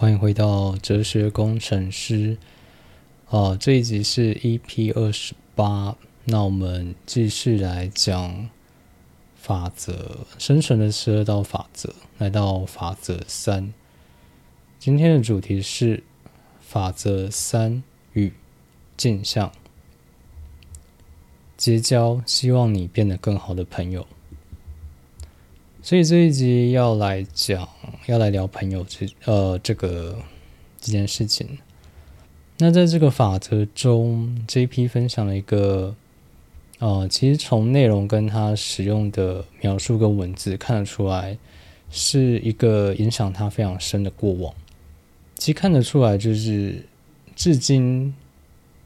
[0.00, 2.38] 欢迎回到哲学工程师。
[3.28, 5.94] 哦，这一集是 EP 二十八，
[6.24, 8.48] 那我们继续来讲
[9.36, 13.74] 法则，生存的十二道法则，来到法则三。
[14.78, 16.02] 今天的主题是
[16.62, 17.82] 法则三
[18.14, 18.32] 与
[18.96, 19.52] 镜像
[21.58, 24.06] 结交，希望你变得更好的朋友。
[25.82, 27.66] 所以这一集要来讲，
[28.06, 30.18] 要来聊朋友这呃这个
[30.78, 31.58] 这件事情。
[32.58, 34.86] 那在这个法则中，J.P.
[34.86, 35.96] 分享了一个，
[36.78, 41.38] 呃，其实从内容跟他使用的描述跟文字看得出来，
[41.90, 44.54] 是一个影响他非常深的过往。
[45.36, 46.84] 其实看得出来，就是
[47.34, 48.14] 至今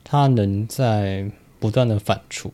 [0.04, 2.48] 他能在不断的反刍。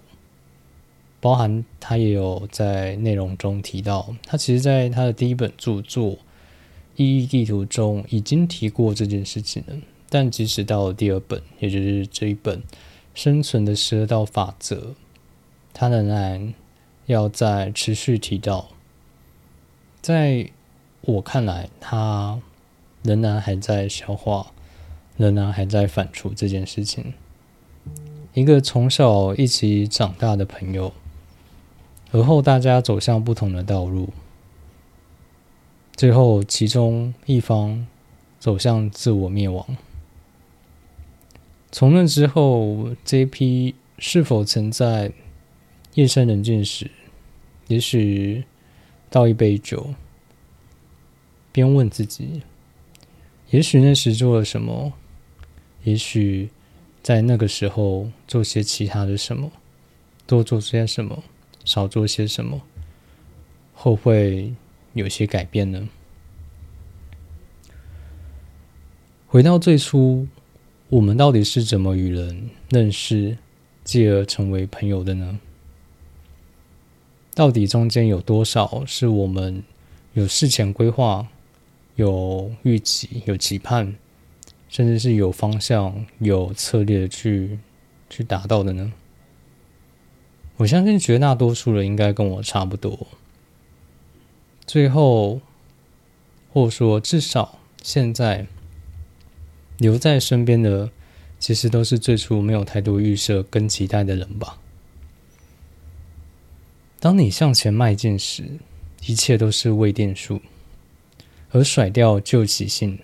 [1.20, 6.12] 包含他也有在内容中提到，他其实在他的第一本著作
[6.96, 9.76] 《意义地图》中已经提过这件事情了。
[10.08, 12.58] 但即使到了第二本，也就是这一本
[13.14, 14.76] 《生存的十二道法则》，
[15.74, 16.54] 他仍然
[17.04, 18.68] 要再持续提到。
[20.00, 20.50] 在
[21.02, 22.40] 我看来，他
[23.02, 24.52] 仍然还在消化，
[25.18, 27.12] 仍然还在反刍这件事情。
[28.32, 30.94] 一个从小一起长大的朋友。
[32.12, 34.08] 而后，大家走向不同的道路，
[35.94, 37.86] 最后其中一方
[38.38, 39.76] 走向自我灭亡。
[41.70, 43.76] 从那之后，J.P.
[43.98, 45.12] 是否曾在
[45.94, 46.90] 夜深人静时，
[47.68, 48.42] 也许
[49.08, 49.94] 倒一杯酒，
[51.52, 52.42] 边问自己：
[53.50, 54.92] 也许那时做了什么？
[55.84, 56.50] 也许
[57.02, 59.52] 在那个时候做些其他的什么？
[60.26, 61.22] 多做些什么？
[61.64, 62.60] 少做些什么，
[63.74, 64.54] 后会
[64.94, 65.88] 有些改变呢？
[69.26, 70.26] 回到最初，
[70.88, 73.38] 我们到底是怎么与人认识，
[73.84, 75.38] 继而成为朋友的呢？
[77.32, 79.62] 到底中间有多少是我们
[80.14, 81.28] 有事前规划、
[81.94, 83.94] 有预期、有期盼，
[84.68, 87.58] 甚至是有方向、有策略去
[88.10, 88.92] 去达到的呢？
[90.60, 93.06] 我相信绝大多数人应该跟我差不多。
[94.66, 95.40] 最后，
[96.52, 98.46] 或说至少现在
[99.78, 100.90] 留在身边的，
[101.38, 104.58] 其实都是最初没有太多预设跟期待的人吧。
[106.98, 108.44] 当你向前迈进时，
[109.06, 110.42] 一切都是未定数，
[111.52, 112.98] 而甩掉旧习性，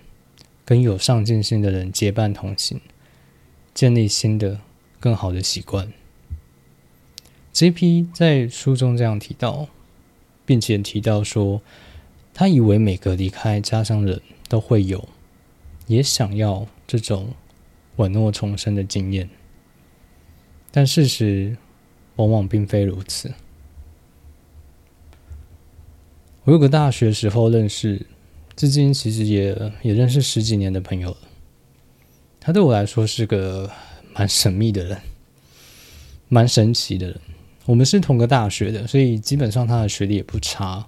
[0.63, 2.79] 跟有上进心的人结伴同行，
[3.73, 4.59] 建立新的、
[4.99, 5.91] 更好的习惯。
[7.57, 8.05] J.P.
[8.13, 9.67] 在书中这样提到，
[10.45, 11.59] 并且提到说，
[12.31, 15.09] 他以为每个离开家乡人都会有，
[15.87, 17.29] 也想要这种
[17.95, 19.27] 稳诺重生的经验，
[20.69, 21.57] 但事实
[22.17, 23.33] 往往并非如此。
[26.43, 28.05] 我有个大学时候认识，
[28.55, 31.17] 至今其实也也认识十几年的朋友了。
[32.39, 33.71] 他对我来说是个
[34.13, 35.01] 蛮神秘的人，
[36.27, 37.19] 蛮神奇的人。
[37.67, 40.87] 我们是同个大学的，所以基本上他的学历也不差，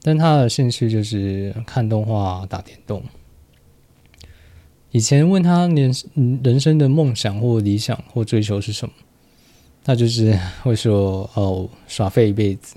[0.00, 3.02] 但他的兴趣就是看动画、打电动。
[4.92, 5.92] 以前问他年
[6.42, 8.94] 人生的梦想或理想或追求是什么，
[9.84, 12.76] 他就是会说：“哦，耍废一辈子。”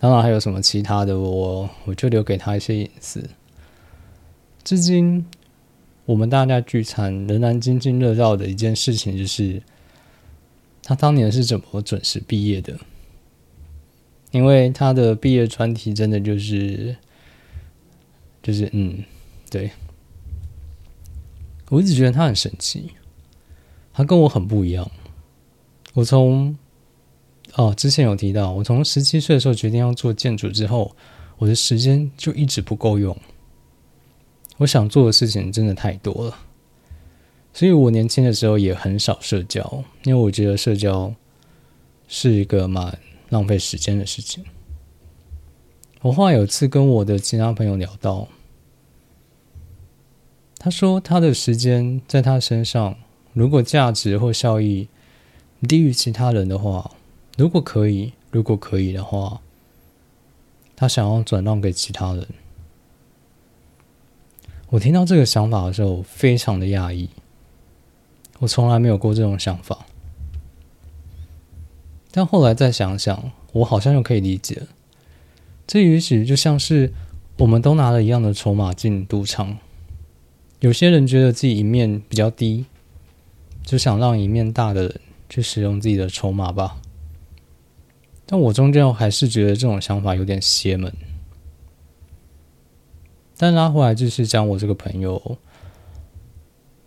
[0.00, 3.30] 当然还有什么其他的，我我就留给他一些隐私。
[4.64, 5.24] 至今，
[6.06, 9.62] 我们大家聚餐仍然津津乐道的一件事情就是。
[10.90, 12.76] 他当年是怎么准时毕业的？
[14.32, 16.96] 因为他的毕业专题真的就是，
[18.42, 19.04] 就是嗯，
[19.48, 19.70] 对，
[21.68, 22.90] 我一直觉得他很神奇，
[23.92, 24.90] 他跟我很不一样。
[25.94, 26.58] 我从
[27.54, 30.96] 哦之前有提到，我从十七岁的时候决定要做建筑之后，
[31.38, 33.16] 我的时间就一直不够用。
[34.56, 36.36] 我想做的事情真的太多了。
[37.52, 41.14] 所以我年轻的时候也很少社交，因为我觉得社交
[42.08, 42.98] 是一个蛮
[43.28, 44.44] 浪费时间的事情。
[46.02, 48.28] 我后来有次跟我的其他朋友聊到，
[50.58, 52.96] 他说他的时间在他身上，
[53.34, 54.88] 如果价值或效益
[55.68, 56.92] 低于其他人的话，
[57.36, 59.42] 如果可以，如果可以的话，
[60.74, 62.26] 他想要转让给其他人。
[64.70, 67.10] 我听到这个想法的时候，非常的讶异。
[68.40, 69.86] 我从来没有过这种想法，
[72.10, 74.62] 但后来再想想，我好像又可以理解。
[75.66, 76.92] 这也许就像是
[77.36, 79.58] 我们都拿了一样的筹码进赌场，
[80.60, 82.64] 有些人觉得自己一面比较低，
[83.62, 86.80] 就想让一面大的人去使用自己的筹码吧。
[88.26, 90.92] 但我终究还是觉得这种想法有点邪门。
[93.36, 95.38] 但拉回来就是讲我这个朋友，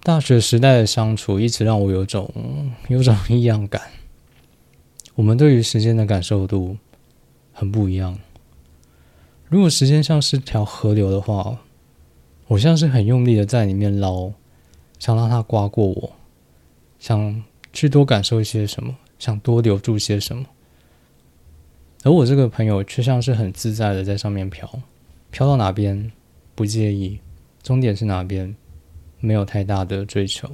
[0.06, 2.30] 大学时代的相处一直让我有种
[2.90, 3.82] 有种异样感。
[5.16, 6.76] 我们对于时间的感受度
[7.54, 8.20] 很不一样。
[9.48, 11.58] 如果时间像是条河流的话，
[12.48, 14.34] 我像是很用力的在里面捞，
[15.00, 16.12] 想让它刮过我，
[17.00, 17.42] 想
[17.72, 20.46] 去多感受一些什么，想多留住些什么。
[22.04, 24.70] 而我这个朋友却像是很自在的在上面飘，
[25.32, 26.12] 飘到哪边
[26.56, 27.20] 不介意，
[27.62, 28.54] 终点是哪边
[29.24, 30.52] 没有太大的追求。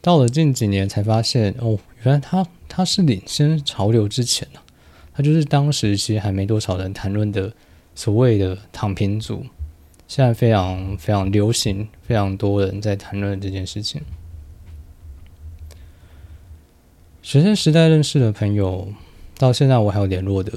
[0.00, 4.60] 到了近几年才发现，哦，原来他他是领先潮流之前呢，
[5.12, 7.52] 他就是当时其实还没多少人谈论的。
[7.94, 9.44] 所谓的躺平族，
[10.06, 14.00] 现在非常非常流行，非常多人在谈论这件事情。
[17.20, 18.92] 学生时代认识的朋友，
[19.36, 20.52] 到现在我还有联络的，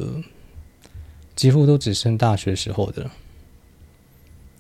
[1.36, 3.10] 几乎都只剩大学时候的。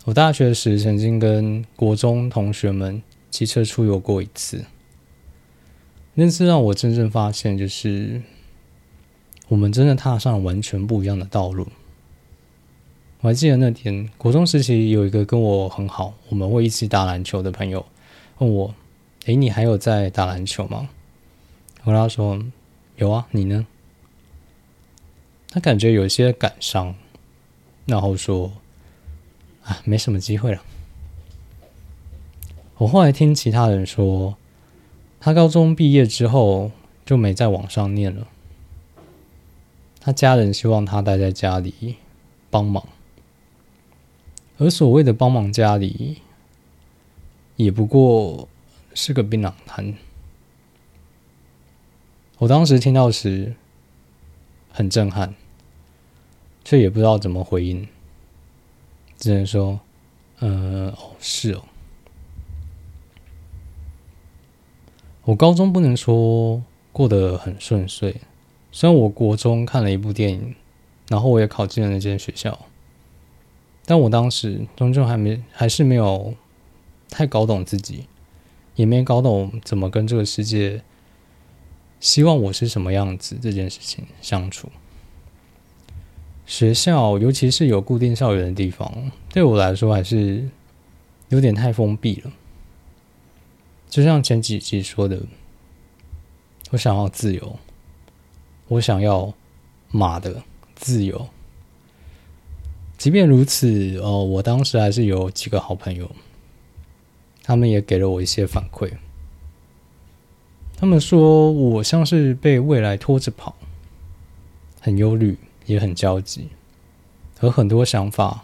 [0.06, 4.65] 我大学时曾经跟国中同学们骑车出游过一次，
[6.15, 8.19] 那次让我真正发现，就是
[9.48, 11.68] 我们真的踏上了完全不一样的道路。
[13.19, 17.86] 我还记得那天，国中时期有一个跟我很好，我们会一起打篮球的朋友
[18.39, 18.74] 问我
[19.25, 20.89] ：“诶，你还有在打篮球吗？”
[21.86, 22.44] 我跟他说
[22.98, 23.68] ：“有啊，你呢？”
[25.50, 26.95] 他感觉有些感伤，
[27.86, 28.51] 然后说
[29.63, 30.61] ：“啊，没什么机会了。”
[32.77, 34.35] 我后来听其他人说，
[35.19, 36.71] 他高中毕业之后
[37.05, 38.27] 就没在网上念了，
[39.99, 41.97] 他家人希望他待在家里
[42.49, 42.87] 帮忙。
[44.57, 46.21] 而所谓的帮忙家里，
[47.55, 48.47] 也不过
[48.93, 49.93] 是个槟榔摊。
[52.39, 53.53] 我当时听到时
[54.71, 55.35] 很震撼，
[56.63, 57.87] 却也不知道怎么回应，
[59.21, 59.79] 只能说
[60.39, 61.63] ：“呃，哦，是哦。”
[65.23, 68.15] 我高中不能说过得很顺遂，
[68.71, 70.56] 虽然我国中看了一部电影，
[71.07, 72.65] 然后我也考进了那间学校。
[73.85, 76.33] 但我当时终究还没，还是没有
[77.07, 78.07] 太搞懂自己，
[78.75, 80.81] 也没搞懂怎么跟这个世界
[82.00, 84.71] 希望我是什么样子这件事情相处。
[86.45, 90.49] 学校，尤其是有固定校园的地方，对我来说还是
[91.29, 92.31] 有点太封闭了。
[93.89, 95.21] 就像前几集说的，
[96.71, 97.59] 我想要自由，
[98.67, 99.33] 我想要
[99.89, 100.43] 马的
[100.75, 101.27] 自由。
[102.97, 106.09] 即便如此，哦，我当时还是有几个好朋友，
[107.43, 108.91] 他们也给了我一些反馈。
[110.77, 113.55] 他们说我像是被未来拖着跑，
[114.79, 115.38] 很忧虑，
[115.71, 116.50] 也很焦急，
[117.39, 118.44] 和很多想法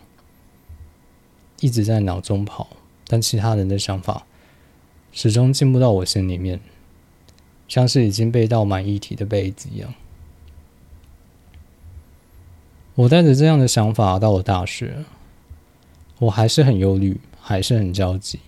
[1.60, 2.70] 一直在脑中跑，
[3.06, 4.26] 但其他人的想法
[5.12, 6.62] 始终进不到我心里面，
[7.68, 9.94] 像是已经被倒满一体的杯子一样。
[12.96, 15.04] 我带着这样的想法到了大学，
[16.20, 18.40] 我还是很忧虑，还是很焦急。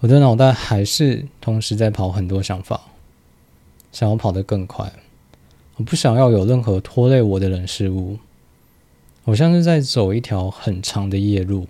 [0.00, 2.80] 我的脑袋还是同时在跑很多想法，
[3.92, 4.92] 想要跑得更快。
[5.78, 8.18] 我不想要有任何拖累我的人事物。
[9.24, 11.68] 我像是在走一条很长的夜路，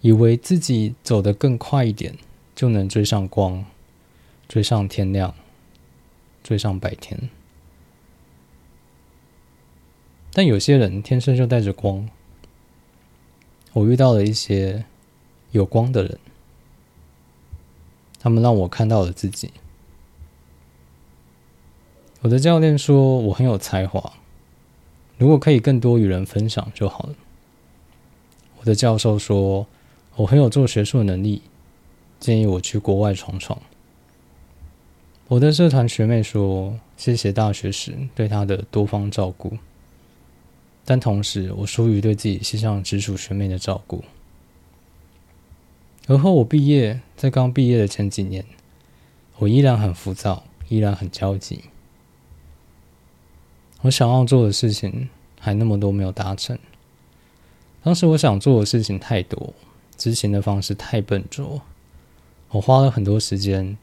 [0.00, 2.16] 以为自己走得更快一点，
[2.54, 3.64] 就能追上光，
[4.46, 5.34] 追上天亮，
[6.44, 7.28] 追上白天。
[10.32, 12.08] 但有些人天生就带着光。
[13.72, 14.84] 我遇到了一些
[15.50, 16.18] 有光的人，
[18.20, 19.50] 他们让我看到了自己。
[22.24, 24.14] 我的教练说我很有才华，
[25.18, 27.14] 如果可以更多与人分享就好了。
[28.60, 29.66] 我的教授说
[30.16, 31.42] 我很有做学术的能力，
[32.18, 33.60] 建议我去国外闯闯。
[35.28, 39.58] 我的社团学妹说谢谢大学时对她的多方照顾。
[40.86, 44.02] 但同时，我疏于对自己系上直属学妹的照顾。
[46.06, 48.46] 而后我毕业，在刚毕业的前几年，
[49.36, 51.64] 我依然很浮躁，依然很焦急。
[53.84, 56.58] 我想要做的事情还那么多没有达成。
[57.82, 59.52] 当时我想做的事情太多，
[59.98, 61.60] 执行的方式太笨拙。
[62.48, 63.76] 我花了很多时间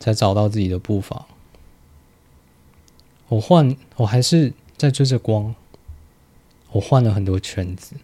[0.00, 1.26] 才找到自己的步伐。
[3.28, 5.54] 我换，我还是在追着光。
[6.72, 7.94] 我换了很多圈子，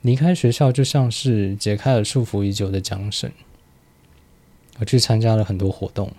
[0.00, 3.32] 离开学校就像是解开了束缚已久的缰绳。
[4.78, 6.12] 我去参加了很多活动，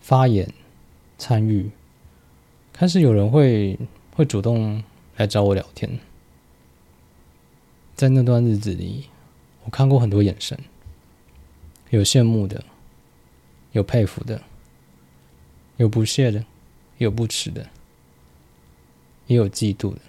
[0.00, 0.54] 发言、
[1.22, 1.70] 参与，
[2.72, 3.78] 开始有人会
[4.12, 4.82] 会主动
[5.16, 6.00] 来找我聊天。
[7.94, 9.04] 在那段日子里，
[9.62, 10.58] 我看过很多眼神，
[11.90, 12.64] 有羡慕的，
[13.70, 14.42] 有佩服的，
[15.76, 16.44] 有不屑的，
[16.98, 17.68] 有不耻的，
[19.28, 20.00] 也有嫉妒的。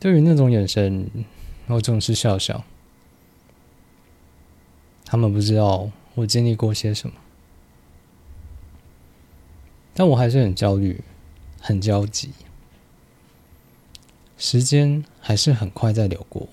[0.00, 1.08] 对于那种眼神，
[1.68, 2.64] 我总是笑笑。
[5.04, 7.14] 他们不知道我经历过些什么，
[9.94, 11.02] 但我还是很焦虑，
[11.60, 12.30] 很焦急。
[14.36, 16.48] 时间还是很快在流过，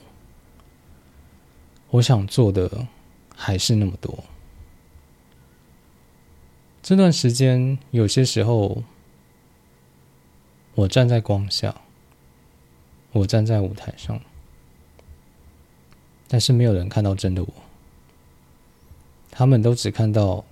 [1.89, 2.87] 我想做的
[3.35, 4.23] 还是那么多。
[6.81, 8.83] 这段时间，有些时候，
[10.75, 11.81] 我站在光下。
[13.11, 14.21] 我站在舞台上，
[16.27, 17.53] 但是没有人看到真的我。
[19.31, 20.45] 他们都只看到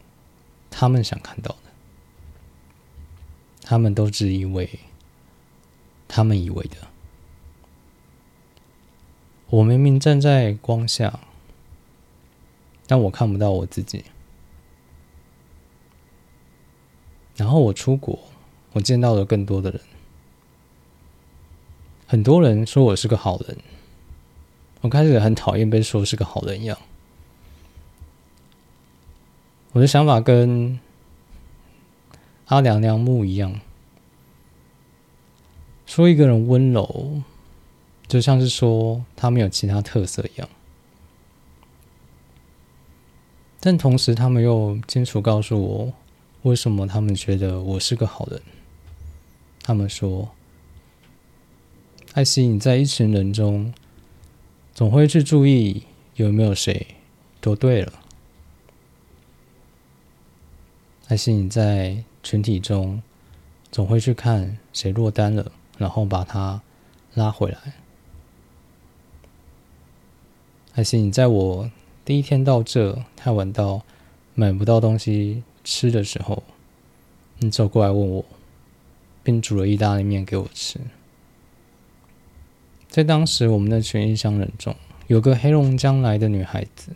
[0.72, 1.67] 他们想看到的，
[3.70, 4.80] 他们都只以为
[6.08, 6.78] 他们以为的。
[9.50, 11.20] 我明明站在光下，
[12.88, 14.06] 但我看不到我自己。
[17.36, 18.18] 然后我出国，
[18.72, 19.82] 我见到了更多的人。
[22.08, 23.58] 很多人说我是个好人，
[24.80, 26.78] 我开始很讨厌被说是个好人一样。
[29.74, 30.80] 我的想法跟
[32.48, 33.60] 阿良良木一样，
[35.86, 37.22] 说一个人温柔，
[38.08, 40.50] 就像是说他没有其他特色一样。
[43.60, 45.94] 但同时，他们又清楚告诉我，
[46.44, 48.42] 为什么他们觉得我是个好人。
[49.62, 50.30] 他们说。
[52.13, 53.72] 爱心，你在一群人中，
[54.74, 55.84] 总会去注意
[56.16, 56.96] 有没有谁
[57.39, 57.94] 都对了。
[61.10, 63.02] 爱心，你在群体中，
[63.72, 66.62] 总会去看谁落单了，然后把他
[67.14, 67.58] 拉回来。
[70.74, 71.72] 还是，你在我
[72.04, 73.82] 第一天到这太晚到
[74.36, 76.44] 买不到东西吃的时候，
[77.38, 78.26] 你走过来问我，
[79.24, 80.82] 并煮了意大利面给我吃。
[82.90, 84.76] 在当时，我们的群异乡人中
[85.08, 86.92] 有个黑龙江来的女孩子，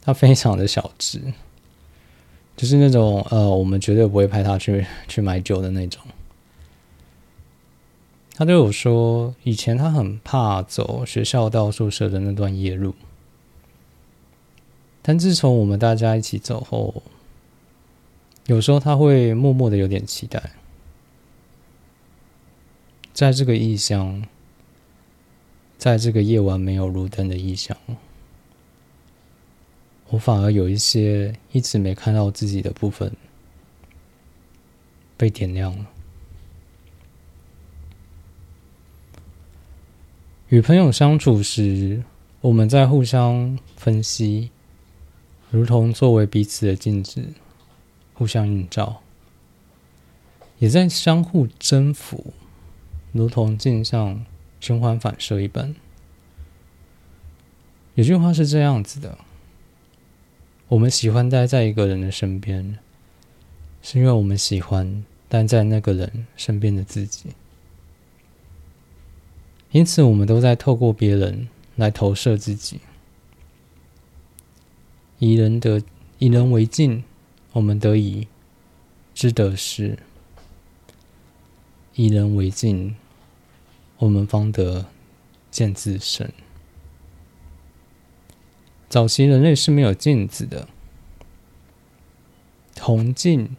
[0.00, 1.20] 她非常的小只，
[2.58, 6.02] 就是那种呃，我们绝对不会派他去 去买酒的那种。
[8.34, 12.94] 他对我说，以前他很怕走学校到宿舍的那段夜路，
[15.00, 17.02] 但自从我们大家一起走后，
[18.46, 20.50] 有时候他会默默的有点期待，
[23.14, 24.24] 在这个异乡。
[25.78, 27.76] 在这个夜晚没有路灯的异乡，
[30.08, 33.12] 我反而有一些一直没看到自己的部分
[35.16, 35.86] 被点亮了。
[40.48, 42.02] 与朋友相处时，
[42.40, 44.50] 我们在互相分析，
[45.50, 47.32] 如同作为彼此的镜子，
[48.14, 49.02] 互相映照；
[50.58, 52.32] 也在相互征服，
[53.12, 54.24] 如同镜像。
[54.60, 55.72] 循环反射一般。
[57.94, 59.16] 有句话是这样子的：
[60.68, 62.78] 我们喜欢待在一个人的身边，
[63.82, 67.30] 是因为我们喜欢待在那个人身边的自己。
[69.70, 72.80] 因此，我们都在透过别人来投射自己，
[75.18, 75.82] 以人得
[76.18, 77.02] 以人为镜，
[77.52, 78.28] 我们得以
[79.14, 79.96] 知得失；
[81.94, 82.94] 以人为镜。
[84.00, 84.86] 我们方得
[85.50, 86.32] 见自身。
[88.88, 90.66] 早期人类是没有镜子的，
[92.74, 93.56] 铜镜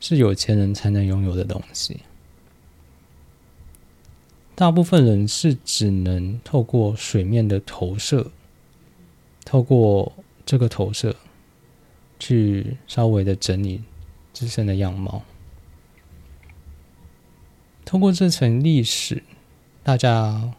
[0.00, 2.00] 是有钱人才能拥有的东西。
[4.54, 8.30] 大部分人是只能透过水面的投射，
[9.44, 10.12] 透过
[10.44, 11.16] 这个投射
[12.18, 13.82] 去稍微的整理
[14.32, 15.22] 自身的样貌，
[17.84, 19.22] 通过这层历史。
[19.84, 20.52] 大家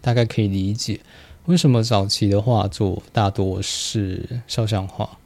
[0.00, 1.00] 大概可以理解，
[1.48, 5.16] 为什么早期的画作大多是肖像画，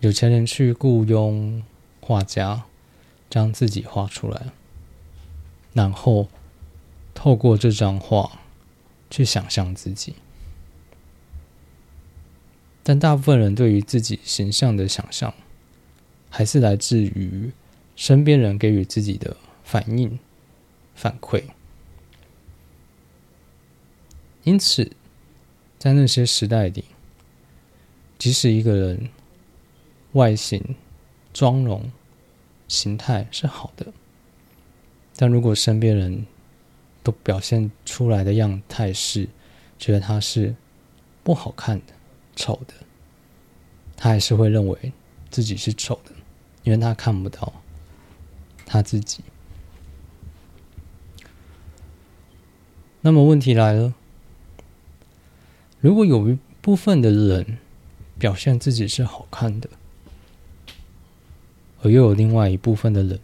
[0.00, 1.62] 有钱人去雇佣
[2.00, 2.64] 画家
[3.30, 4.46] 将自己画出来，
[5.72, 6.26] 然后
[7.14, 8.40] 透过这张画
[9.08, 10.16] 去想象自己。
[12.82, 15.32] 但大部分人对于自己形象的想象，
[16.28, 17.52] 还是来自于
[17.94, 20.18] 身边人给予自己的反应。
[20.96, 21.44] 反馈，
[24.44, 24.90] 因此，
[25.78, 26.84] 在那些时代里，
[28.18, 29.08] 即使一个人
[30.12, 30.74] 外形、
[31.32, 31.92] 妆容、
[32.66, 33.92] 形态是好的，
[35.16, 36.26] 但如果身边人
[37.02, 39.28] 都表现出来的样态是
[39.78, 40.54] 觉得他是
[41.22, 41.92] 不好看的、
[42.34, 42.74] 丑的，
[43.96, 44.92] 他还是会认为
[45.30, 46.12] 自己是丑的，
[46.64, 47.52] 因为他看不到
[48.66, 49.22] 他自己。
[53.00, 53.94] 那么问题来了，
[55.82, 57.58] 如果有一部分的人
[58.16, 59.68] 表现自己是好看的，
[61.82, 63.18] 而又有另外一部分的人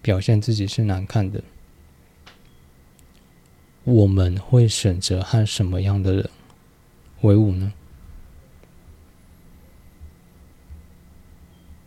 [0.00, 1.44] 表现自己是难看的，
[3.84, 6.30] 我们会选择和什么样的人
[7.20, 7.70] 为伍呢？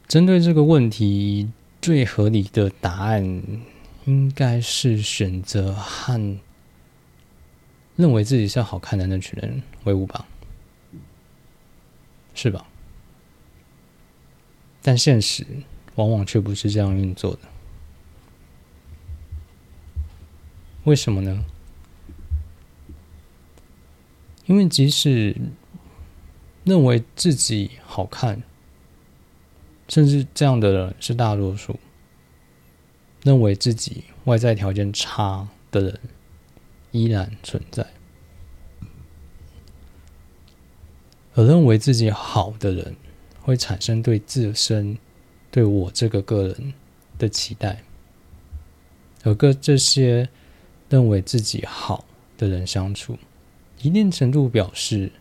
[0.07, 1.49] 针对这个问题，
[1.81, 3.41] 最合理的答案
[4.05, 6.37] 应该是选择和。
[8.01, 10.25] 认为自己是好看的那群人为伍吧，
[12.33, 12.65] 是吧？
[14.81, 15.45] 但现实
[15.93, 17.41] 往往却不是这样运作的。
[20.85, 21.45] 为什么呢？
[24.47, 25.35] 因为即使
[26.63, 28.41] 认为自己好看，
[29.87, 31.79] 甚至这样的人是大多数，
[33.21, 35.99] 认为自己外在条件差的人。
[36.91, 37.87] 依然存在，
[41.33, 42.95] 而认为自己好的人，
[43.41, 44.97] 会产生对自身、
[45.49, 46.73] 对我这个个人
[47.17, 47.83] 的期待，
[49.23, 50.27] 而跟这些
[50.89, 52.03] 认为自己好
[52.37, 53.17] 的人相处，
[53.81, 55.11] 一定程度表示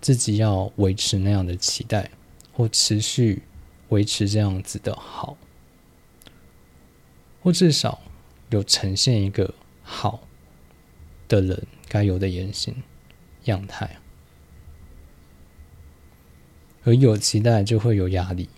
[0.00, 2.10] 自己要维持那样的期待，
[2.54, 3.42] 或持续
[3.90, 5.36] 维持这样子的好，
[7.42, 8.00] 或至少
[8.48, 10.20] 有呈现一个好。
[11.30, 12.74] 的人该有的言行
[13.44, 13.98] 样态，
[16.82, 18.48] 而有期待就会有压力，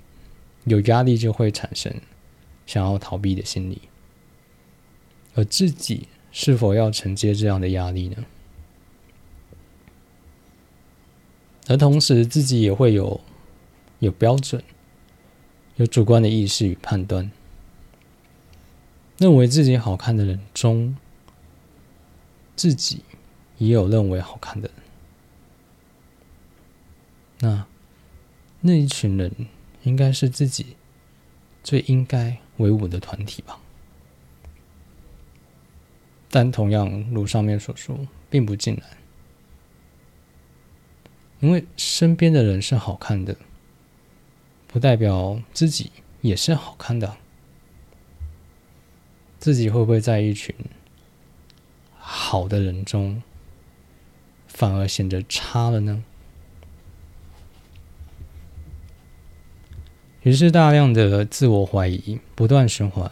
[0.64, 1.94] 有压力就会产生
[2.64, 3.83] 想要逃避的心理，
[5.35, 8.25] 而自己是否要承接这样的压力呢？
[11.68, 13.20] 而同时，自己也会有
[13.99, 14.64] 有标准、
[15.77, 17.31] 有主观的意识与判断，
[19.18, 20.97] 认为自己好看的人中。
[22.55, 23.03] 自己
[23.59, 24.77] 也有认为好看的人，
[27.41, 27.67] 那
[28.61, 29.31] 那一群人
[29.83, 30.77] 应该是自己
[31.62, 33.59] 最应该为伍的团体吧？
[36.31, 38.91] 但同样如上面所说，并不尽然，
[41.41, 43.37] 因为身边的人是好看的，
[44.67, 47.17] 不代表自己也是好看的。
[49.38, 50.55] 自己会不会在一群？
[52.05, 53.23] 好的人中，
[54.49, 56.03] 反而显得差了呢。
[60.23, 63.11] 于是大量的自我怀疑不断循环，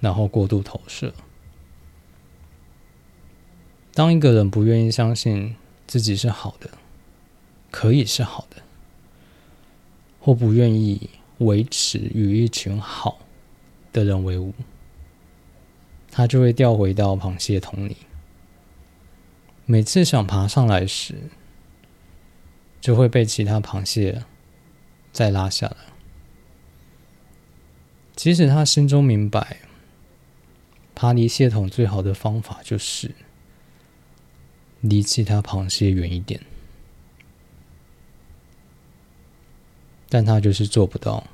[0.00, 1.14] 然后过度投射。
[3.94, 5.54] 当一个人不愿意相信
[5.86, 6.70] 自己是好的，
[7.70, 8.62] 可以是好的，
[10.20, 13.18] 或不愿意维持与一群好
[13.92, 14.52] 的人为伍。
[16.14, 17.96] 它就会掉回到螃蟹桶里。
[19.64, 21.14] 每次想爬上来时，
[22.82, 24.22] 就会被其他螃蟹
[25.10, 25.76] 再拉下来。
[28.14, 29.60] 即使他心中明白，
[30.94, 33.12] 爬离蟹桶最好的方法就是
[34.82, 36.38] 离其他螃蟹远一点，
[40.10, 41.26] 但他就是做不到。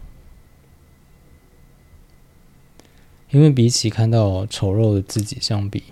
[3.31, 5.85] 因为比起看到丑陋的自己相比，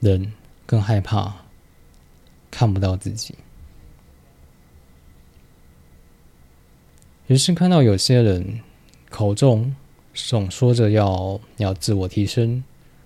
[0.00, 0.32] 人
[0.64, 1.44] 更害怕
[2.50, 3.34] 看不到自己。
[7.26, 8.60] 于是看到有些人
[9.10, 9.76] 口中
[10.14, 12.64] 总说着要要自我提升、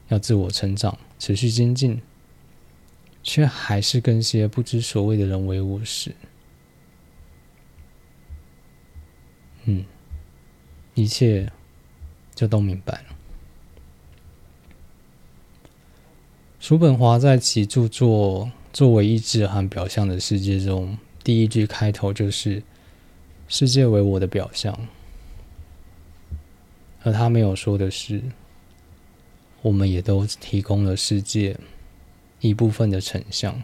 [0.08, 2.00] 要自我成长、持续精进，
[3.24, 6.14] 却还是跟些不知所谓的人为伍时，
[9.64, 9.84] 嗯，
[10.94, 11.50] 一切。
[12.40, 13.04] 就都明白了。
[16.58, 22.62] 叔本华在其著作《作为意志和表象的世界》中，第一句开头就是
[23.46, 24.88] “世界为我的表象”，
[27.04, 28.22] 而他没有说的是，
[29.60, 31.54] 我们也都提供了世界
[32.40, 33.60] 一部分的成像。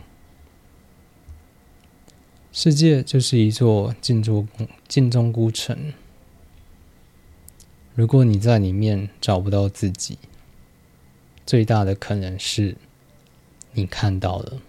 [2.52, 4.46] 世界就是一座镜中
[4.86, 5.94] 镜中孤城。
[7.96, 10.18] 如果你在里面找不到自己，
[11.46, 12.76] 最大的可能是
[13.72, 14.60] 你看到了，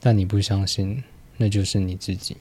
[0.00, 1.04] 但你不相信，
[1.36, 2.36] 那就是你自己。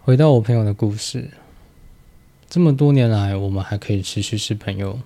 [0.00, 1.30] 回到我朋友的故事，
[2.48, 4.98] 这么多年来，我们还可以持续是朋友。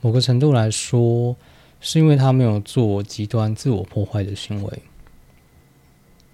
[0.00, 1.34] 某个程度来说，
[1.80, 4.82] 是因为他没有做极端自我破坏的行为。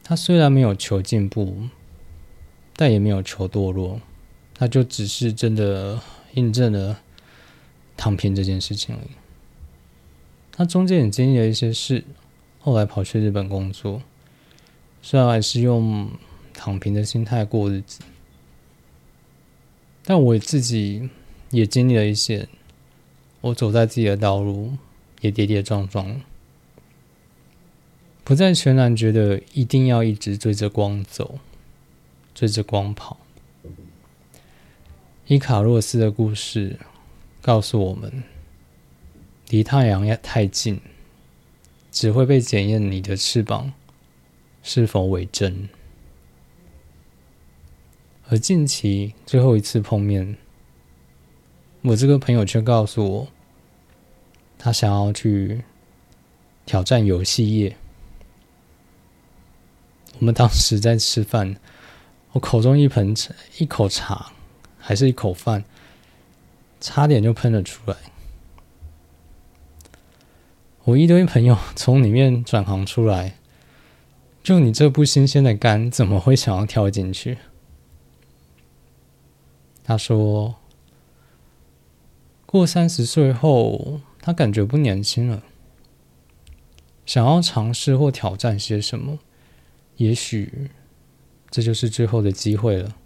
[0.02, 1.68] 他虽然没有求进步，
[2.80, 4.00] 但也没有求堕落，
[4.54, 6.00] 他就只是真的
[6.32, 6.98] 印证了
[7.94, 9.10] 躺平这件事情而已。
[10.50, 12.02] 他中间也经历了一些事，
[12.60, 14.00] 后来跑去日本工作，
[15.02, 16.08] 虽然还是用。
[16.52, 18.00] 躺平的心态过日子，
[20.04, 21.08] 但我自己
[21.50, 22.48] 也经历了一些，
[23.40, 24.72] 我走在自己的道路
[25.22, 26.20] 也跌跌撞撞，
[28.24, 31.38] 不再全然觉得一定要一直追着光走，
[32.34, 33.18] 追着光跑。
[35.26, 36.78] 伊卡洛斯的故事
[37.40, 38.22] 告诉我们，
[39.48, 40.80] 离太阳太近，
[41.92, 43.72] 只会被检验你的翅膀
[44.62, 45.68] 是否为真。
[48.28, 50.36] 而近期最后一次碰面，
[51.82, 53.28] 我这个朋友却告诉我，
[54.58, 55.62] 他想要去
[56.66, 57.76] 挑战游戏业。
[60.18, 61.56] 我们当时在吃饭，
[62.32, 63.14] 我口中一盆
[63.58, 64.32] 一口茶，
[64.78, 65.64] 还是一口饭，
[66.80, 67.96] 差点就喷了出来。
[70.84, 73.36] 我一堆朋友从里面转行出来，
[74.42, 77.38] 就你这不新鲜的肝，怎么会想要跳进去？
[79.82, 80.54] 他说
[82.46, 85.42] ：“过三十岁后，他感觉不年轻了，
[87.04, 89.18] 想要尝试或挑战些什么，
[89.96, 90.70] 也许
[91.50, 92.96] 这就是最后的机会了。”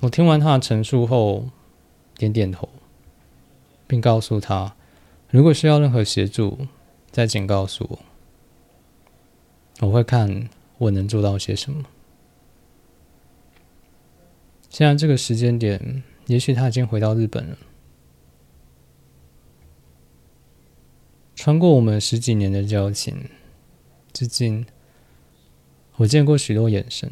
[0.00, 1.48] 我听完他的陈述后，
[2.16, 2.68] 点点头，
[3.86, 4.76] 并告诉他
[5.30, 6.66] ：“如果需要任何协助，
[7.10, 7.98] 再请告诉我，
[9.86, 11.84] 我会看我能做到些什么。”
[14.68, 17.56] 现在这个时间点，也许他已经回到日本了。
[21.34, 23.30] 穿过我们十几年的交情，
[24.12, 24.66] 至今
[25.96, 27.10] 我见过许多眼神。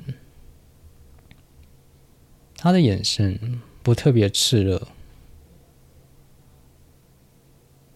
[2.56, 4.88] 他的眼神不特别炽热，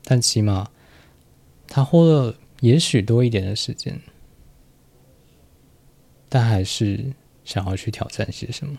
[0.04, 0.70] 但起码
[1.66, 4.02] 他花了也许多一点的时间，
[6.28, 7.12] 但还是
[7.44, 8.78] 想要去挑战些什么。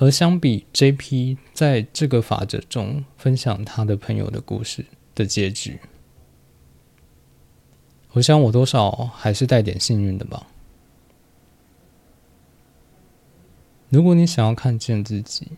[0.00, 1.38] 而相比 J.P.
[1.52, 5.80] 在这个法则中分享他的朋友的故事的结局，
[8.12, 10.46] 我想我多少还是带点幸运的吧。
[13.90, 15.48] 如果你想要看见自己，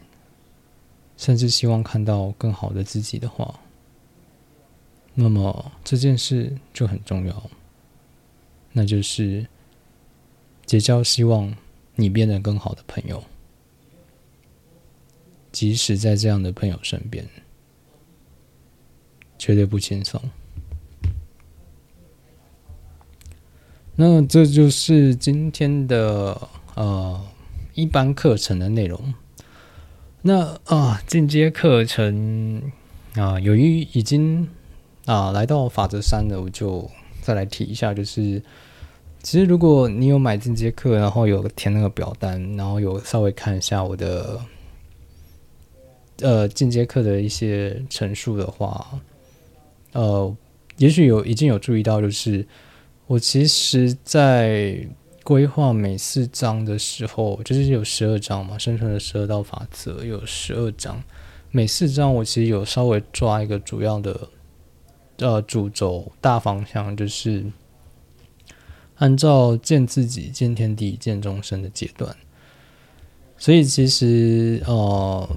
[1.16, 3.60] 甚至希望看到更好的自己的话，
[5.14, 7.50] 那么这件事就很重要，
[8.72, 9.46] 那就是
[10.64, 11.54] 结交希望
[11.94, 13.22] 你变得更好的朋友。
[15.50, 17.28] 即使在这样的朋友身边，
[19.36, 20.20] 绝对不轻松。
[24.02, 27.20] 那这就是今天的呃
[27.74, 29.12] 一般课程的内容。
[30.22, 32.62] 那啊进阶课程
[33.14, 34.48] 啊，由于已经
[35.04, 38.42] 啊来到法则三了，我就再来提一下，就是
[39.22, 44.40] 其实如果你有买进阶课，然后有填那个表单，然后有稍微看一下我的。
[46.22, 48.98] 呃，进阶课的一些陈述的话，
[49.92, 50.34] 呃，
[50.78, 52.46] 也许有已经有注意到，就是
[53.10, 54.86] 我其实，在
[55.24, 61.02] 规划每四章的时候，就是有十二章嘛，生存的十二道法则有十二章，
[61.50, 64.28] 每四章我其实有稍微抓一个主要的
[65.16, 67.44] 呃主轴大方向，就是
[68.98, 72.16] 按照见自己、见天地、见众生的阶段，
[73.36, 75.28] 所以其实呃。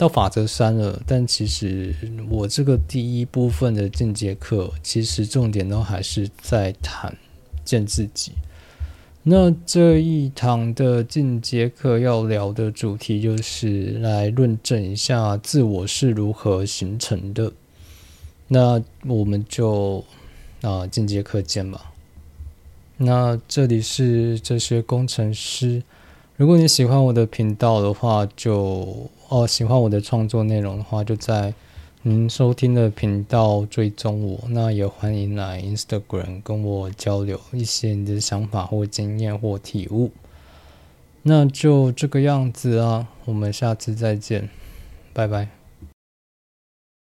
[0.00, 1.94] 到法则三了，但其实
[2.30, 7.14] 我这个第一部分的进阶课，其实重点都还是在谈
[7.66, 8.32] 见自己。
[9.22, 17.52] 那这一堂的进阶课要聊的主题，就是来论证一下自我是如何形成的。
[18.48, 20.02] 那我们就
[20.62, 21.92] 啊进阶课见吧。
[22.96, 25.82] 那这里是这些工程师。
[26.38, 31.54] 如果你喜欢我的频道的话，就哦喜欢我的创作内容的话，就在
[32.02, 34.40] 您收听的频道追踪我。
[34.48, 40.10] 那也欢迎来 Instagram 跟我交流一些你的想法或经验或体悟。
[41.22, 44.48] 那就这个样子啊，我们下次再见，
[45.12, 45.59] 拜拜。